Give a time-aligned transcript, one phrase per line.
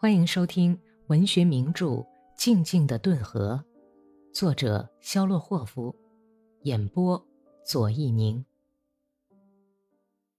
[0.00, 1.86] 欢迎收听文学名著
[2.36, 3.64] 《静静的顿河》，
[4.32, 5.92] 作者肖洛霍夫，
[6.62, 7.26] 演播
[7.66, 8.44] 左一宁。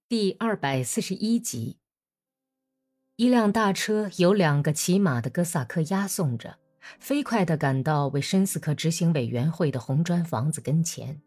[0.08, 1.78] 第二百四十一集。
[3.18, 6.58] 一辆大车由两个骑马的哥萨克押送着，
[6.98, 11.22] 飞快地赶到为申斯克执行委员会的红砖房子跟前。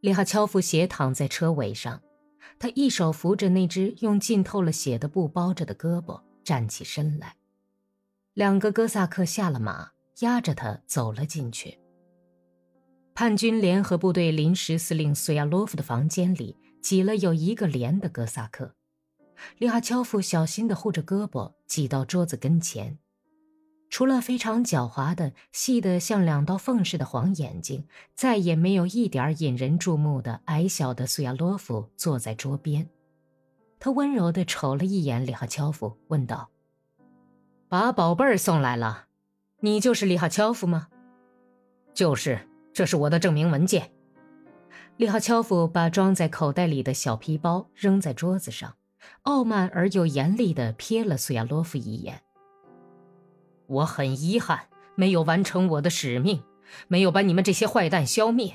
[0.00, 2.00] 利哈乔夫斜躺在车尾上，
[2.58, 6.22] 他一手扶着那只用浸透了血的布包着的胳膊。
[6.48, 7.36] 站起身来，
[8.32, 11.78] 两个哥萨克下了马，押着他走了进去。
[13.14, 18.74] 叛军联合部队临时司令苏亚洛夫的房间里挤了有一个连的哥萨克，
[19.58, 22.98] 利哈乔夫小心地护着胳膊，挤到桌子跟前。
[23.90, 32.88] 除了非常狡猾的、细得像两道缝似的黄眼睛，再也没有一点引人注目的矮小的苏亚洛夫坐在桌边。
[33.80, 36.48] 他温柔地瞅了一眼里哈乔夫，问道
[37.68, 39.06] ：“把宝贝儿送来了，
[39.60, 40.88] 你就是里哈乔夫吗
[41.94, 43.92] ？”“就是，这是我的证明文件。”
[44.96, 48.74] 里哈乔夫把装在口袋里的小皮包扔在桌子上，
[49.22, 52.22] 傲慢而又严厉地瞥了苏亚洛夫一眼。
[53.66, 56.42] “我很遗憾，没有完成我的使命，
[56.88, 58.54] 没有把你们这些坏蛋消灭。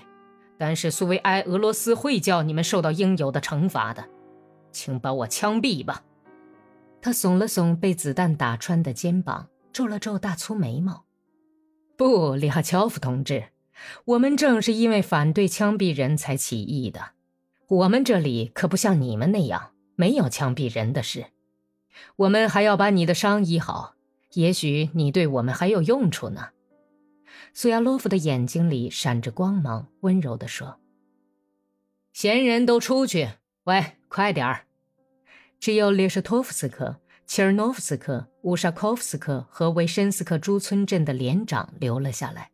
[0.57, 4.05] 但是苏维埃俄罗斯会叫你们受到应有的惩罚的。”
[4.73, 6.03] 请把我枪毙吧！
[7.01, 11.05] 他耸了耸被子弹打穿的肩膀，皱了皱大粗眉毛。
[11.95, 13.49] 不，里哈乔夫同志，
[14.05, 17.11] 我们正是因为反对枪毙人才起义的。
[17.67, 21.27] 我们这里可不像你们那样没有枪毙人的事。
[22.15, 23.95] 我们还要把你的伤医好，
[24.33, 26.49] 也许你对我们还有用处呢。
[27.53, 30.79] 苏亚洛夫的眼睛里闪着光芒，温柔地说
[32.13, 33.29] ：“闲人都出去，
[33.65, 34.67] 喂。”快点儿！
[35.59, 42.51] 只有列什托夫斯克、切尔诺夫斯克、乌沙科夫斯克和维申斯克诸村镇的连长留了下来。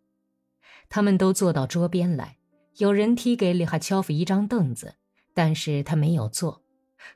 [0.88, 2.38] 他们都坐到桌边来，
[2.78, 4.96] 有人踢给里哈乔夫一张凳子，
[5.34, 6.64] 但是他没有坐，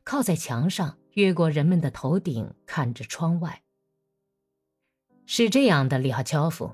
[0.03, 3.61] 靠在墙上，越过人们的头顶，看着窗外。
[5.25, 6.73] 是这样的，里哈乔夫，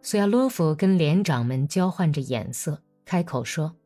[0.00, 3.76] 苏亚洛夫跟连长们交换着眼色，开口说：“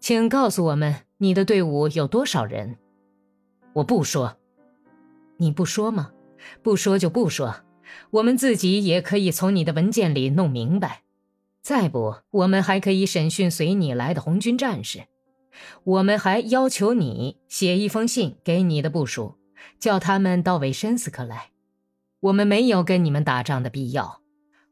[0.00, 2.76] 请告诉我们。”你的队伍有多少人？
[3.72, 4.36] 我不说。
[5.38, 6.10] 你不说吗？
[6.62, 7.62] 不说就不说。
[8.10, 11.02] 我们自己也可以从你的文件里弄明白。
[11.62, 15.04] 再不，我们还可以审讯随你来的红军战士。
[15.84, 19.36] 我们还要求你写一封信给你的部署，
[19.80, 21.50] 叫他们到维申斯克来。
[22.20, 24.20] 我们没有跟你们打仗的必要。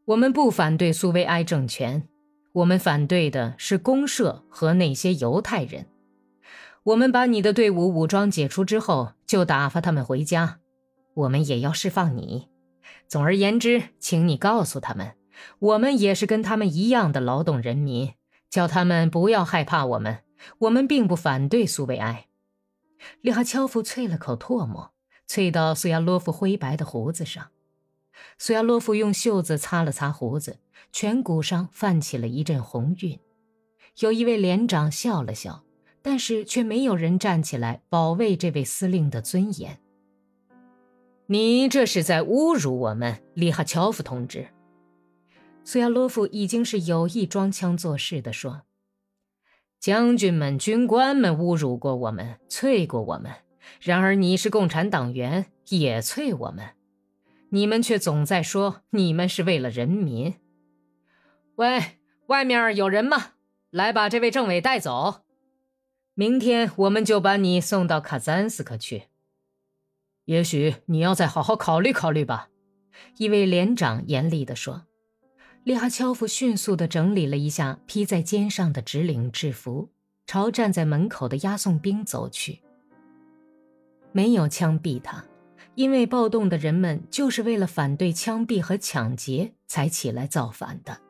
[0.04, 2.06] 我们不反对苏维埃政权，
[2.52, 5.86] 我们反对的是公社和那些犹太人。
[6.84, 10.60] 我们把你的队伍武装解除之后，就打发他们回家。
[11.14, 12.50] 我们也要释放你。
[13.08, 15.14] 总而言之，请你告诉他们，
[15.58, 18.12] 我们也是跟他们一样的劳动人民，
[18.50, 20.18] 叫他们不要害怕我们。
[20.58, 22.26] 我们并不反对苏维埃。
[23.22, 24.92] 利哈乔夫啐了口唾沫，
[25.26, 27.48] 啐到苏亚洛夫灰白的胡子上。
[28.36, 30.58] 苏亚洛夫用袖子擦了擦胡子，
[30.92, 33.18] 颧骨上泛起了一阵红晕。
[34.00, 35.63] 有一位连长笑了笑。
[36.06, 39.80] 但是却没有人站起来保卫这位司令的尊严。
[41.24, 44.48] 你这是在侮辱我们，利哈乔夫同志。
[45.64, 48.64] 苏亚洛夫已经是有意装腔作势地说
[49.80, 53.32] ：“将军们、军官们侮辱过我们，啐过我们。
[53.80, 56.66] 然而你是共产党员，也啐我们。
[57.48, 60.34] 你们却总在说你们是为了人民。
[61.54, 61.82] 喂，
[62.26, 63.28] 外面有人吗？
[63.70, 65.22] 来把这位政委带走。”
[66.14, 69.04] 明天我们就把你送到卡赞斯克去。
[70.26, 72.48] 也许你要再好好考虑考虑吧。”
[73.18, 74.86] 一位连长严厉地说。
[75.64, 79.88] 利哈乔夫迅速地整理了一下披在肩上的直领制服，
[80.26, 82.60] 朝站在门口的押送兵走去。
[84.12, 85.24] 没有枪毙他，
[85.74, 91.00] 因为暴动的人们就是为了反对枪毙和抢劫才起来造反的。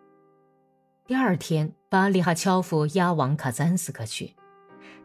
[1.05, 4.34] 第二天，把利哈乔夫押往卡赞斯克去。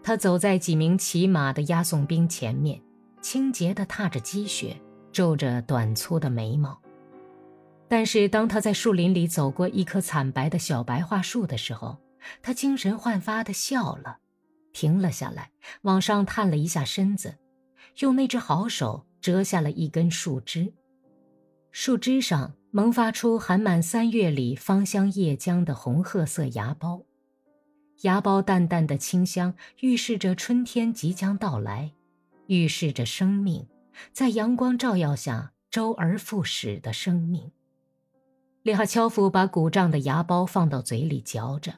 [0.01, 2.81] 他走在几名骑马的押送兵前面，
[3.21, 4.75] 清洁地踏着积雪，
[5.11, 6.79] 皱着短粗的眉毛。
[7.87, 11.97] 但是当他在树林里走过一棵惨白的小白桦树的时候，
[12.41, 14.19] 他精神焕发地笑了，
[14.73, 15.51] 停了下来，
[15.81, 17.37] 往上探了一下身子，
[17.99, 20.73] 用那只好手折下了一根树枝，
[21.71, 27.03] 树枝上萌发出含满三月里芳香叶浆的红褐色芽苞。
[28.01, 31.91] 芽苞淡淡的清香，预示着春天即将到来，
[32.47, 33.67] 预示着生命
[34.13, 37.51] 在阳光照耀下周而复始的生命。
[38.63, 41.73] 列哈乔夫把鼓胀的牙包放到嘴里嚼着，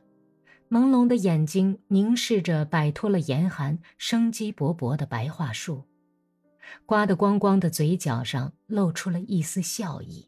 [0.70, 5.86] 朦胧的眼睛凝视着摆脱了严寒、生机勃勃的白桦树，
[6.86, 10.28] 刮得光光的嘴角上露出了一丝笑意。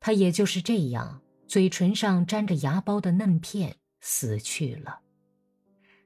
[0.00, 5.00] 他也就是这样，嘴唇上沾着芽苞的嫩片死去了，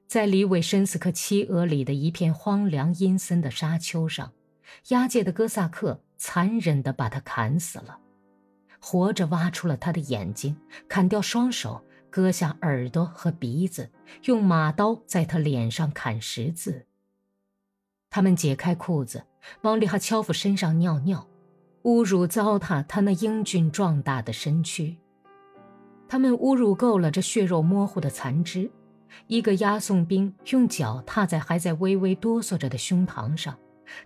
[0.06, 4.32] 在离韦申斯克七俄里的一片荒凉阴森的沙丘上，
[4.88, 7.98] 押解的哥萨克残忍地把他砍死了。
[8.80, 10.56] 活着挖出了他的眼睛，
[10.88, 13.90] 砍掉双手，割下耳朵和鼻子，
[14.24, 16.86] 用马刀在他脸上砍十字。
[18.10, 19.24] 他们解开裤子，
[19.60, 21.28] 往利哈乔夫身上尿尿，
[21.84, 24.96] 侮辱糟蹋他那英俊壮大的身躯。
[26.12, 28.70] 他们侮辱够了这血肉模糊的残肢。
[29.28, 33.58] 一个押送兵用脚踏在还在微微哆嗦着的胸膛上，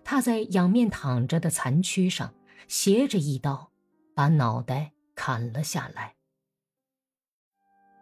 [0.04, 2.32] 踏在仰面躺着的残躯上，
[2.68, 3.72] 斜着一刀。
[4.14, 6.14] 把脑袋砍了下来。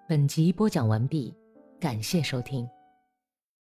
[0.07, 1.35] 本集播讲完毕，
[1.81, 2.69] 感谢收听。